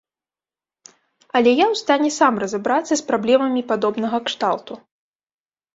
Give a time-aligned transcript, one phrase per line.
[1.39, 4.73] Але я ў стане сам разабрацца з праблемамі падобнага кшталту.